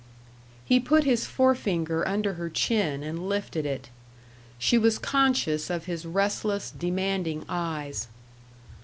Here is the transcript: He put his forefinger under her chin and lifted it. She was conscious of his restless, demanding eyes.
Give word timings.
He 0.65 0.79
put 0.79 1.03
his 1.03 1.27
forefinger 1.27 2.07
under 2.07 2.33
her 2.33 2.49
chin 2.49 3.03
and 3.03 3.29
lifted 3.29 3.67
it. 3.67 3.91
She 4.57 4.75
was 4.75 4.97
conscious 4.97 5.69
of 5.69 5.85
his 5.85 6.07
restless, 6.07 6.71
demanding 6.71 7.45
eyes. 7.47 8.07